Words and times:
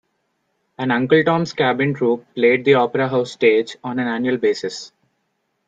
An 0.79 0.89
"Uncle 0.89 1.23
Tom's 1.23 1.53
Cabin" 1.53 1.93
troupe 1.93 2.25
played 2.33 2.65
the 2.65 2.73
Opera 2.73 3.07
House 3.07 3.33
stage 3.33 3.77
on 3.83 3.99
an 3.99 4.07
annual 4.07 4.37
basis. 4.37 4.91